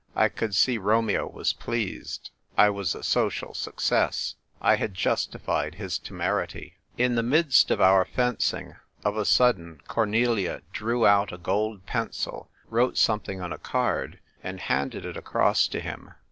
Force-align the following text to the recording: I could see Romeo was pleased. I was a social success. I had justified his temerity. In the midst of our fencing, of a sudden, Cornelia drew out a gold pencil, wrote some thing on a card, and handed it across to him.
I 0.15 0.29
could 0.29 0.55
see 0.55 0.79
Romeo 0.79 1.27
was 1.27 1.53
pleased. 1.53 2.31
I 2.57 2.71
was 2.71 2.95
a 2.95 3.03
social 3.03 3.53
success. 3.53 4.33
I 4.59 4.77
had 4.77 4.95
justified 4.95 5.75
his 5.75 5.99
temerity. 5.99 6.77
In 6.97 7.13
the 7.13 7.21
midst 7.21 7.69
of 7.69 7.79
our 7.79 8.03
fencing, 8.03 8.77
of 9.05 9.15
a 9.15 9.25
sudden, 9.25 9.79
Cornelia 9.87 10.63
drew 10.73 11.05
out 11.05 11.31
a 11.31 11.37
gold 11.37 11.85
pencil, 11.85 12.49
wrote 12.67 12.97
some 12.97 13.19
thing 13.19 13.41
on 13.41 13.53
a 13.53 13.59
card, 13.59 14.19
and 14.43 14.61
handed 14.61 15.05
it 15.05 15.17
across 15.17 15.67
to 15.67 15.79
him. 15.79 16.09